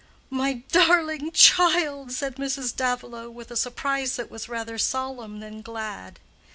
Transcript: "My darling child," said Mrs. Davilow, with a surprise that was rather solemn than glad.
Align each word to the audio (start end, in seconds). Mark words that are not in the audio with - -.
"My 0.31 0.63
darling 0.71 1.29
child," 1.31 2.11
said 2.11 2.37
Mrs. 2.37 2.75
Davilow, 2.75 3.29
with 3.29 3.51
a 3.51 3.55
surprise 3.55 4.15
that 4.15 4.31
was 4.31 4.49
rather 4.49 4.79
solemn 4.79 5.41
than 5.41 5.61
glad. 5.61 6.19